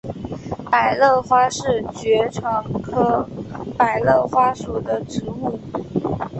[0.71, 3.23] 百簕花是爵床科
[3.77, 5.59] 百簕花属的植物。